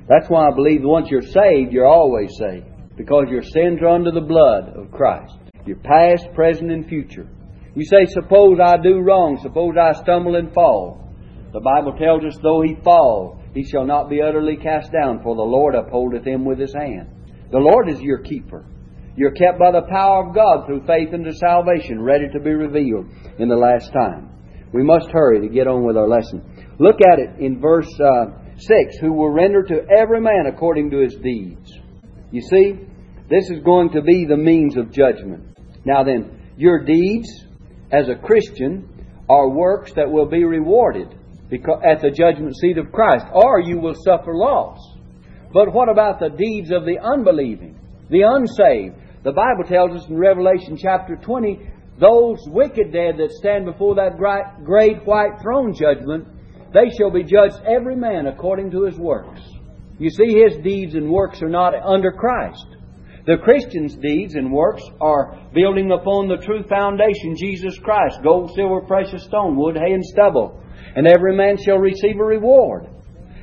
[0.08, 2.71] That's why I believe once you're saved, you're always saved
[3.02, 5.34] because your sins are under the blood of Christ.
[5.66, 7.28] Your past, present, and future.
[7.74, 11.10] You say, Suppose I do wrong, suppose I stumble and fall.
[11.52, 15.36] The Bible tells us, Though he fall, he shall not be utterly cast down, for
[15.36, 17.10] the Lord upholdeth him with his hand.
[17.52, 18.66] The Lord is your keeper.
[19.16, 23.08] You're kept by the power of God through faith unto salvation, ready to be revealed
[23.40, 24.30] in the last time.
[24.74, 26.76] We must hurry to get on with our lesson.
[26.80, 31.00] Look at it in verse uh, 6 Who will render to every man according to
[31.00, 31.82] his deeds.
[32.32, 32.88] You see,
[33.32, 35.58] this is going to be the means of judgment.
[35.86, 37.30] Now then, your deeds
[37.92, 38.88] as a Christian
[39.30, 41.08] are works that will be rewarded
[41.84, 44.78] at the judgment seat of Christ, or you will suffer loss.
[45.54, 48.96] But what about the deeds of the unbelieving, the unsaved?
[49.24, 51.60] The Bible tells us in Revelation chapter 20,
[52.00, 56.28] those wicked dead that stand before that great white throne judgment,
[56.74, 59.42] they shall be judged every man according to his works.
[60.00, 62.66] You see, his deeds and works are not under Christ.
[63.26, 68.82] The Christian's deeds and works are building upon the true foundation, Jesus Christ, gold, silver,
[68.82, 70.60] precious stone, wood, hay, and stubble.
[70.96, 72.88] And every man shall receive a reward.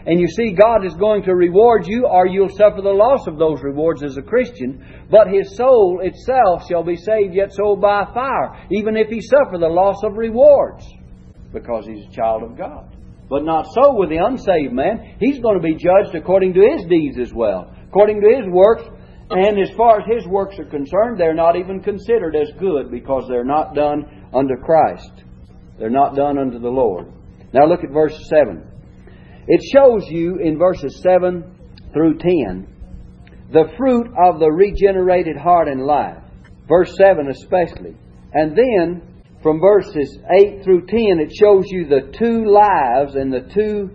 [0.06, 3.38] And you see, God is going to reward you, or you'll suffer the loss of
[3.38, 4.82] those rewards as a Christian.
[5.10, 9.58] But his soul itself shall be saved, yet so by fire, even if he suffer
[9.58, 10.84] the loss of rewards,
[11.52, 12.96] because he's a child of God.
[13.28, 15.16] But not so with the unsaved man.
[15.20, 18.84] He's going to be judged according to his deeds as well, according to his works.
[19.30, 23.26] And as far as his works are concerned, they're not even considered as good because
[23.28, 25.12] they're not done unto Christ.
[25.78, 27.12] They're not done unto the Lord.
[27.52, 28.66] Now look at verse 7.
[29.46, 31.44] It shows you in verses 7
[31.92, 32.74] through 10
[33.50, 36.22] the fruit of the regenerated heart and life.
[36.68, 37.96] Verse 7 especially.
[38.34, 43.48] And then from verses 8 through 10, it shows you the two lives and the
[43.54, 43.90] two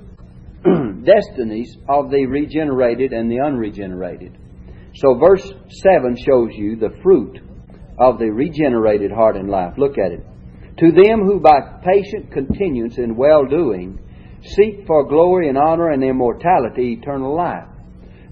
[1.03, 4.37] destinies of the regenerated and the unregenerated.
[4.95, 7.39] So, verse 7 shows you the fruit
[7.97, 9.73] of the regenerated heart and life.
[9.77, 10.25] Look at it.
[10.77, 13.99] To them who by patient continuance in well doing
[14.41, 17.67] seek for glory and honor and immortality, eternal life.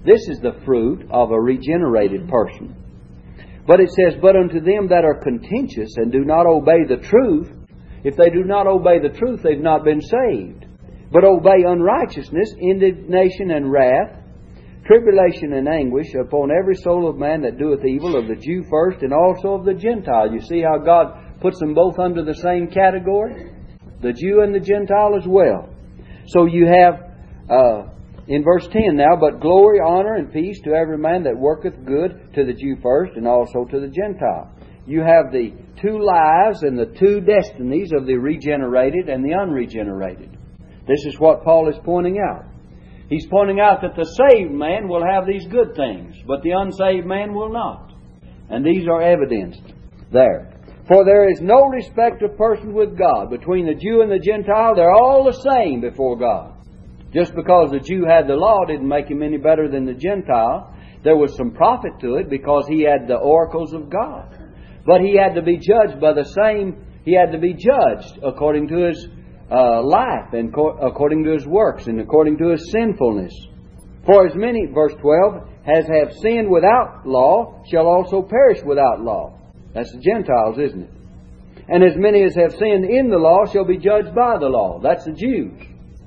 [0.04, 2.76] This is the fruit of a regenerated person.
[3.66, 7.50] But it says, But unto them that are contentious and do not obey the truth,
[8.04, 10.66] if they do not obey the truth, they've not been saved.
[11.12, 14.21] But obey unrighteousness, indignation and wrath,
[14.84, 19.02] tribulation and anguish upon every soul of man that doeth evil, of the Jew first
[19.02, 20.32] and also of the Gentile.
[20.32, 23.52] You see how God puts them both under the same category?
[24.00, 25.68] The Jew and the Gentile as well.
[26.26, 27.12] So you have
[27.48, 27.92] uh,
[28.28, 32.32] in verse 10 now, but glory, honor, and peace to every man that worketh good,
[32.34, 34.50] to the Jew first, and also to the Gentile.
[34.86, 40.36] You have the two lives and the two destinies of the regenerated and the unregenerated.
[40.86, 42.46] This is what Paul is pointing out.
[43.12, 47.06] He's pointing out that the saved man will have these good things, but the unsaved
[47.06, 47.92] man will not.
[48.48, 49.74] And these are evidenced
[50.10, 50.50] there.
[50.88, 53.28] For there is no respect of person with God.
[53.28, 56.54] Between the Jew and the Gentile, they're all the same before God.
[57.12, 60.74] Just because the Jew had the law didn't make him any better than the Gentile.
[61.04, 64.38] There was some profit to it because he had the oracles of God.
[64.86, 68.68] But he had to be judged by the same, he had to be judged according
[68.68, 69.06] to his
[69.52, 73.32] uh, life and co- according to his works and according to his sinfulness.
[74.06, 79.38] For as many, verse 12, as have sinned without law shall also perish without law.
[79.74, 80.90] That's the Gentiles, isn't it?
[81.68, 84.80] And as many as have sinned in the law shall be judged by the law.
[84.82, 85.52] That's the Jews.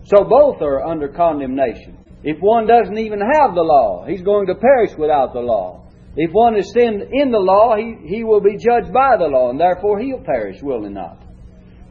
[0.06, 1.98] So both are under condemnation.
[2.24, 5.88] If one doesn't even have the law, he's going to perish without the law.
[6.18, 9.52] If one is sinned in the law, he, he will be judged by the law,
[9.52, 11.22] and therefore he'll perish, will he not?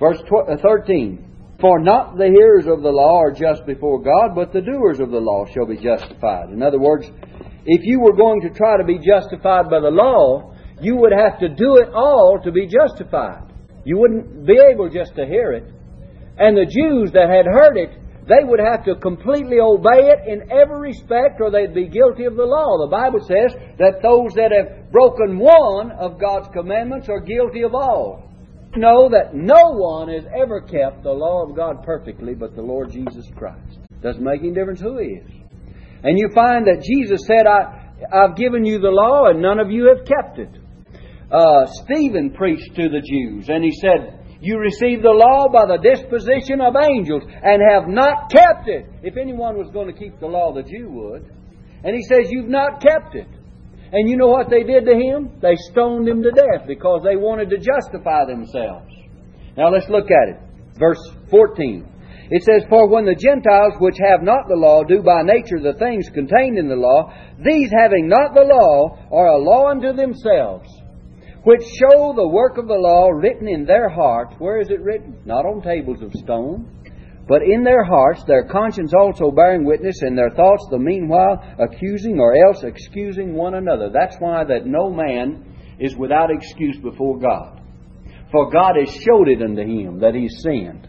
[0.00, 1.23] Verse 13
[1.60, 5.10] For not the hearers of the law are just before God, but the doers of
[5.10, 6.50] the law shall be justified.
[6.50, 7.10] In other words,
[7.64, 11.38] if you were going to try to be justified by the law, you would have
[11.38, 13.52] to do it all to be justified.
[13.84, 15.64] You wouldn't be able just to hear it.
[16.36, 17.90] And the Jews that had heard it,
[18.26, 22.36] they would have to completely obey it in every respect or they'd be guilty of
[22.36, 22.84] the law.
[22.84, 27.74] The Bible says that those that have broken one of God's commandments are guilty of
[27.74, 28.33] all.
[28.76, 32.90] Know that no one has ever kept the law of God perfectly but the Lord
[32.90, 33.78] Jesus Christ.
[34.02, 35.30] Doesn't make any difference who he is.
[36.02, 39.70] And you find that Jesus said, I, I've given you the law and none of
[39.70, 40.50] you have kept it.
[41.30, 45.80] Uh, Stephen preached to the Jews and he said, you received the law by the
[45.80, 48.84] disposition of angels and have not kept it.
[49.02, 51.24] If anyone was going to keep the law, the Jew would.
[51.82, 53.28] And he says, You've not kept it.
[53.94, 55.38] And you know what they did to him?
[55.40, 58.90] They stoned him to death because they wanted to justify themselves.
[59.56, 60.40] Now let's look at it.
[60.76, 60.98] Verse
[61.30, 61.86] 14.
[62.28, 65.78] It says, For when the Gentiles which have not the law do by nature the
[65.78, 70.68] things contained in the law, these having not the law are a law unto themselves,
[71.44, 74.34] which show the work of the law written in their hearts.
[74.38, 75.20] Where is it written?
[75.24, 76.66] Not on tables of stone,
[77.26, 82.18] but in their hearts, their conscience also bearing witness, and their thoughts the meanwhile accusing
[82.20, 83.90] or else excusing one another.
[83.90, 87.62] That's why that no man is without excuse before God.
[88.30, 90.88] For God has showed it unto him that he's sinned.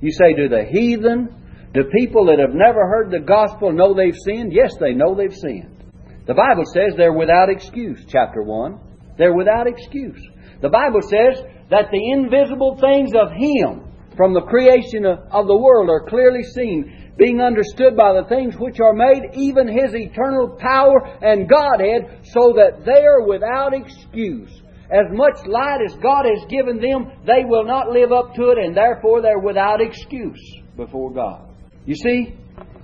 [0.00, 1.28] You say, do the heathen,
[1.72, 4.52] do people that have never heard the gospel know they've sinned?
[4.52, 5.84] Yes, they know they've sinned.
[6.26, 8.80] The Bible says they're without excuse, chapter 1.
[9.18, 10.20] They're without excuse.
[10.60, 13.85] The Bible says that the invisible things of Him
[14.16, 18.80] from the creation of the world are clearly seen, being understood by the things which
[18.80, 24.50] are made, even His eternal power and Godhead, so that they are without excuse.
[24.90, 28.58] As much light as God has given them, they will not live up to it,
[28.58, 30.40] and therefore they're without excuse
[30.76, 31.48] before God.
[31.86, 32.34] You see,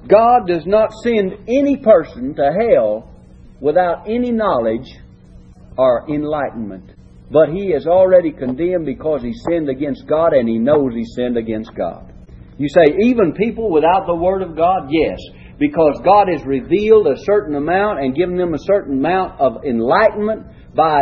[0.09, 3.11] God does not send any person to hell
[3.61, 4.89] without any knowledge
[5.79, 6.91] or enlightenment.
[7.33, 11.37] But he is already condemned because he sinned against God and he knows he sinned
[11.37, 12.13] against God.
[12.59, 14.89] You say, even people without the Word of God?
[14.91, 15.19] Yes,
[15.59, 20.47] because God has revealed a certain amount and given them a certain amount of enlightenment
[20.75, 21.01] by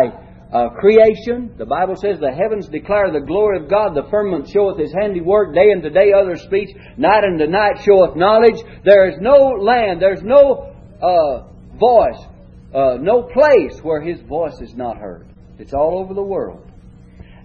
[0.53, 1.53] uh, creation.
[1.59, 5.55] The Bible says the heavens declare the glory of God, the firmament showeth his handiwork,
[5.55, 8.63] day unto day other speech, night unto night showeth knowledge.
[8.85, 12.31] There is no land, there's no uh, voice
[12.75, 15.30] uh, no place where his voice is not heard.
[15.61, 16.67] It's all over the world.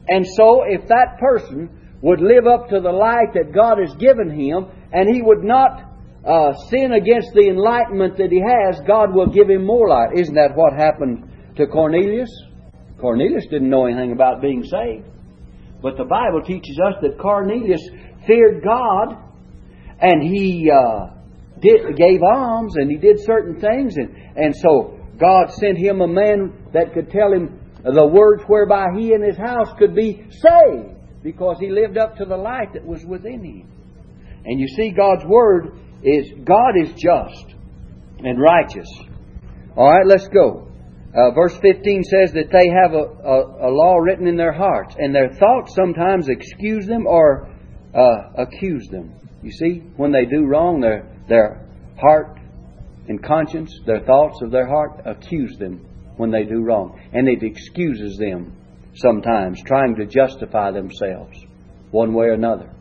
[0.08, 1.69] And so, if that person
[2.01, 5.91] would live up to the light that God has given him, and he would not
[6.25, 10.17] uh, sin against the enlightenment that he has, God will give him more light.
[10.17, 12.30] Isn't that what happened to Cornelius?
[12.99, 15.06] Cornelius didn't know anything about being saved.
[15.82, 17.82] But the Bible teaches us that Cornelius
[18.25, 19.17] feared God,
[19.99, 21.08] and he uh,
[21.60, 26.08] did, gave alms, and he did certain things, and, and so God sent him a
[26.08, 27.60] man that could tell him
[27.93, 32.26] the words whereby he and his house could be saved because he lived up to
[32.26, 33.71] the light that was within him.
[34.45, 37.56] And you see, God's Word is God is just
[38.19, 38.88] and righteous.
[39.76, 40.67] All right, let's go.
[41.15, 44.95] Uh, verse 15 says that they have a, a, a, law written in their hearts,
[44.98, 47.50] and their thoughts sometimes excuse them or
[47.93, 49.13] uh, accuse them.
[49.41, 51.69] You see, when they do wrong, their, their
[52.00, 52.38] heart
[53.08, 56.99] and conscience, their thoughts of their heart accuse them when they do wrong.
[57.13, 58.56] And it excuses them
[58.95, 61.38] sometimes, trying to justify themselves
[61.91, 62.71] one way or another.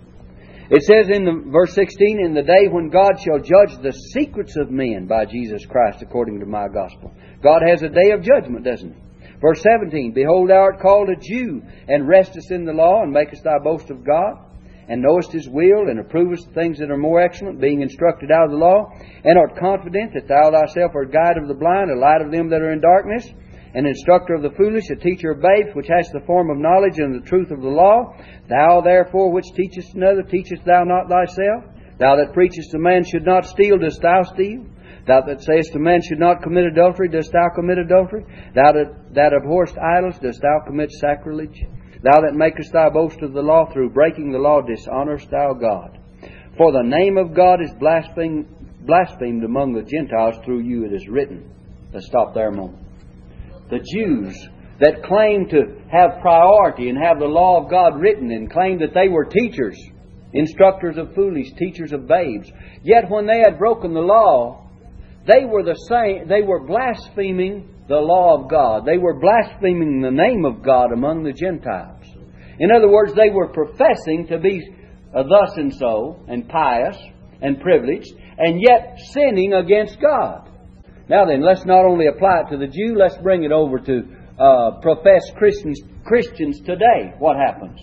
[0.71, 4.57] It says in the, verse 16, In the day when God shall judge the secrets
[4.57, 7.13] of men by Jesus Christ, according to my gospel.
[7.43, 9.01] God has a day of judgment, doesn't he?
[9.41, 13.45] Verse 17, Behold, thou art called a Jew, and restest in the law, and makest
[13.45, 14.39] thy boast of God
[14.89, 18.51] and knowest his will, and approvest things that are more excellent, being instructed out of
[18.51, 18.91] the law,
[19.25, 22.49] and art confident that thou thyself art guide of the blind, a light of them
[22.51, 23.29] that are in darkness,
[23.75, 26.99] an instructor of the foolish, a teacher of babes, which hast the form of knowledge
[26.99, 28.15] and the truth of the law.
[28.49, 31.65] Thou therefore which teachest another, teachest thou not thyself?
[31.99, 34.65] Thou that preachest a man should not steal, dost thou steal?
[35.07, 38.25] Thou that sayest a man should not commit adultery, dost thou commit adultery?
[38.55, 41.67] Thou that, that abhorrest idols, dost thou commit sacrilege?
[42.05, 45.99] Thou that makest thy boast of the law through breaking the law, dishonorest thou God.
[46.59, 48.47] For the name of God is blasphemed,
[48.85, 51.51] blasphemed among the Gentiles through you, it is written.
[51.95, 52.85] Let's stop there a moment.
[53.71, 54.37] The Jews
[54.81, 58.93] that claimed to have priority and have the law of God written and claimed that
[58.93, 59.81] they were teachers,
[60.35, 62.53] instructors of foolish, teachers of babes.
[62.83, 64.69] Yet when they had broken the law,
[65.27, 68.85] they were the same, they were blaspheming the law of God.
[68.87, 72.05] They were blaspheming the name of God among the Gentiles.
[72.59, 74.61] In other words, they were professing to be
[75.15, 76.97] uh, thus and so, and pious,
[77.41, 80.51] and privileged, and yet sinning against God.
[81.09, 84.03] Now then, let's not only apply it to the Jew, let's bring it over to
[84.39, 87.13] uh, professed Christians, Christians today.
[87.19, 87.79] What happens?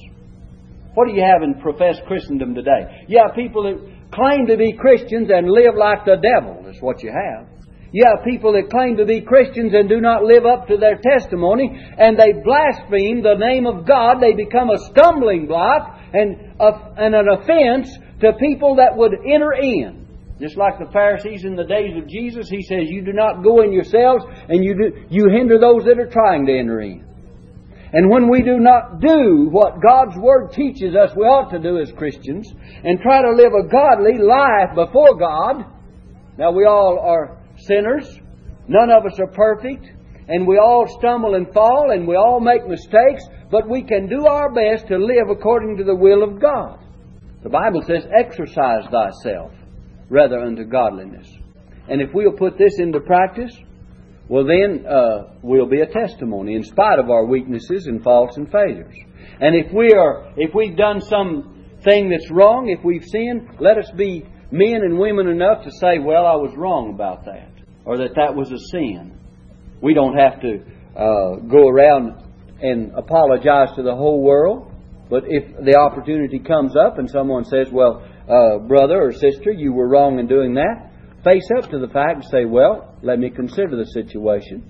[0.93, 3.05] What do you have in professed Christendom today?
[3.15, 3.79] Have people that
[4.11, 6.61] claim to be Christians and live like the devil.
[6.65, 7.47] That's what you have.
[7.93, 11.69] Have people that claim to be Christians and do not live up to their testimony,
[11.97, 14.21] and they blaspheme the name of God.
[14.21, 20.07] They become a stumbling block and, and an offense to people that would enter in.
[20.39, 23.61] Just like the Pharisees in the days of Jesus, he says, You do not go
[23.61, 27.05] in yourselves, and you, do, you hinder those that are trying to enter in.
[27.93, 31.77] And when we do not do what God's Word teaches us we ought to do
[31.77, 32.49] as Christians,
[32.83, 35.65] and try to live a godly life before God,
[36.37, 38.20] now we all are sinners,
[38.68, 39.86] none of us are perfect,
[40.28, 44.26] and we all stumble and fall, and we all make mistakes, but we can do
[44.26, 46.80] our best to live according to the will of God.
[47.43, 49.51] The Bible says, exercise thyself
[50.09, 51.28] rather unto godliness.
[51.88, 53.55] And if we'll put this into practice,
[54.28, 58.49] well, then uh, we'll be a testimony in spite of our weaknesses and faults and
[58.51, 58.95] failures.
[59.39, 61.01] And if we are, if we've done
[61.84, 65.99] something that's wrong, if we've sinned, let us be men and women enough to say,
[65.99, 67.51] "Well, I was wrong about that,"
[67.86, 69.17] or that that was a sin.
[69.82, 70.63] We don't have to
[70.95, 72.23] uh, go around
[72.61, 74.71] and apologize to the whole world.
[75.09, 79.73] But if the opportunity comes up and someone says, "Well, uh, brother or sister, you
[79.73, 80.91] were wrong in doing that,"
[81.23, 84.63] face up to the fact and say, well, let me consider the situation.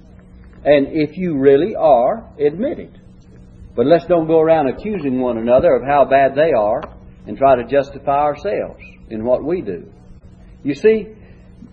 [0.63, 2.97] And if you really are, admit it.
[3.75, 6.81] But let's don't go around accusing one another of how bad they are
[7.31, 9.89] and try to justify ourselves in what we do.
[10.63, 11.07] You see,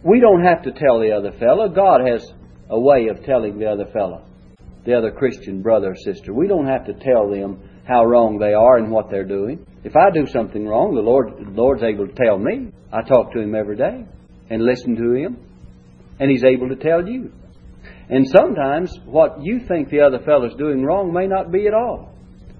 [0.04, 1.68] we don't have to tell the other fellow.
[1.68, 2.24] God has
[2.70, 4.24] a way of telling the other fellow,
[4.86, 6.32] the other Christian brother or sister.
[6.32, 9.66] We don't have to tell them how wrong they are and what they're doing.
[9.82, 12.70] If I do something wrong, the Lord, the Lord's able to tell me.
[12.92, 14.04] I talk to Him every day
[14.48, 15.38] and listen to him,
[16.20, 17.32] and he's able to tell you.
[18.09, 22.14] And sometimes what you think the other fellow's doing wrong may not be at all.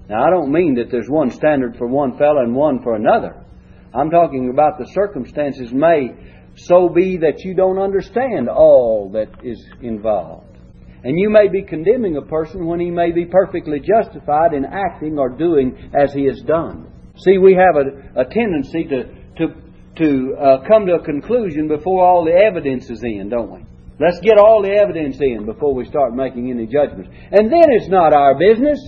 [0.09, 3.45] Now, I don't mean that there's one standard for one fellow and one for another.
[3.93, 6.13] I'm talking about the circumstances may
[6.55, 10.57] so be that you don't understand all that is involved.
[11.03, 15.17] And you may be condemning a person when he may be perfectly justified in acting
[15.17, 16.91] or doing as he has done.
[17.19, 19.03] See, we have a, a tendency to,
[19.37, 23.65] to to uh, come to a conclusion before all the evidence is in, don't we?
[23.99, 27.11] Let's get all the evidence in before we start making any judgments.
[27.31, 28.79] And then it's not our business.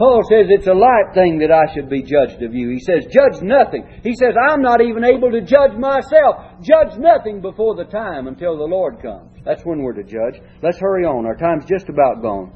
[0.00, 2.70] Paul says it's a light thing that I should be judged of you.
[2.70, 3.84] He says, judge nothing.
[4.02, 6.56] He says, I'm not even able to judge myself.
[6.62, 9.36] Judge nothing before the time until the Lord comes.
[9.44, 10.40] That's when we're to judge.
[10.62, 11.26] Let's hurry on.
[11.26, 12.50] Our time's just about gone.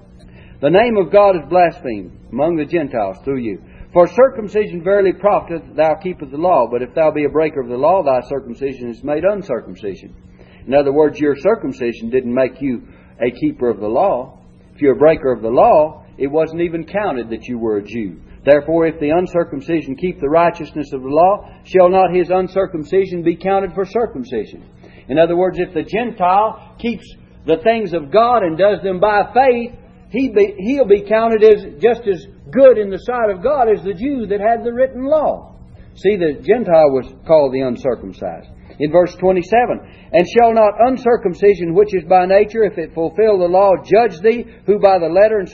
[0.62, 3.62] The name of God is blasphemed among the Gentiles through you.
[3.92, 6.66] For circumcision verily profiteth, thou keepest the law.
[6.72, 10.16] But if thou be a breaker of the law, thy circumcision is made uncircumcision.
[10.66, 12.88] In other words, your circumcision didn't make you
[13.20, 14.40] a keeper of the law.
[14.74, 17.84] If you're a breaker of the law, it wasn't even counted that you were a
[17.84, 18.20] Jew.
[18.44, 23.36] Therefore, if the uncircumcision keep the righteousness of the law, shall not his uncircumcision be
[23.36, 24.68] counted for circumcision?
[25.08, 27.06] In other words, if the Gentile keeps
[27.46, 29.72] the things of God and does them by faith,
[30.10, 33.82] he be, he'll be counted as just as good in the sight of God as
[33.82, 35.56] the Jew that had the written law.
[35.96, 38.48] See, the Gentile was called the uncircumcised.
[38.80, 43.46] In verse 27, And shall not uncircumcision, which is by nature, if it fulfill the
[43.46, 45.48] law, judge thee, who by the letter and,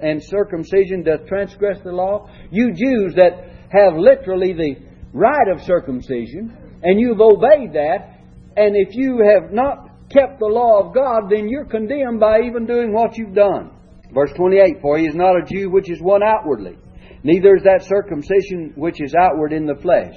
[0.00, 2.28] and circumcision doth transgress the law?
[2.50, 4.76] You Jews that have literally the
[5.12, 8.20] right of circumcision, and you've obeyed that,
[8.56, 12.66] and if you have not kept the law of God, then you're condemned by even
[12.66, 13.70] doing what you've done.
[14.12, 16.76] Verse 28 For he is not a Jew which is one outwardly,
[17.22, 20.14] neither is that circumcision which is outward in the flesh.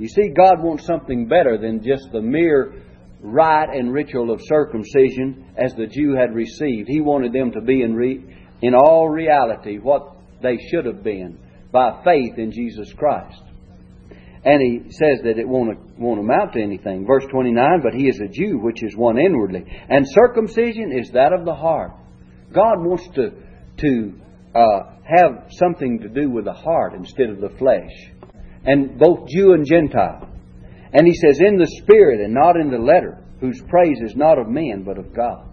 [0.00, 2.72] You see, God wants something better than just the mere
[3.20, 6.88] rite and ritual of circumcision as the Jew had received.
[6.88, 8.24] He wanted them to be in, re-
[8.62, 11.38] in all reality what they should have been
[11.70, 13.42] by faith in Jesus Christ.
[14.42, 17.06] And he says that it won't, won't amount to anything.
[17.06, 19.66] Verse 29 But he is a Jew, which is one inwardly.
[19.90, 21.92] And circumcision is that of the heart.
[22.54, 23.32] God wants to,
[23.76, 24.14] to
[24.54, 27.92] uh, have something to do with the heart instead of the flesh.
[28.64, 30.28] And both Jew and Gentile.
[30.92, 34.38] And he says, In the spirit and not in the letter, whose praise is not
[34.38, 35.46] of men, but of God.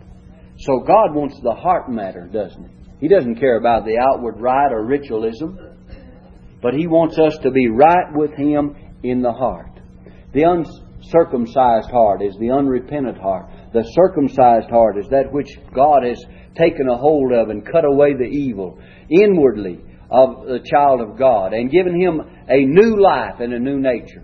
[0.59, 2.77] So God wants the heart matter, doesn't he?
[2.99, 5.57] He doesn't care about the outward rite or ritualism,
[6.61, 9.79] but he wants us to be right with him in the heart.
[10.33, 13.49] The uncircumcised heart is the unrepentant heart.
[13.71, 16.19] The circumcised heart is that which God has
[16.55, 18.79] taken a hold of and cut away the evil
[19.09, 19.79] inwardly
[20.09, 24.23] of the child of God and given him a new life and a new nature.